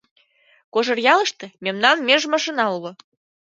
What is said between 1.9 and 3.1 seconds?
меж машина уло.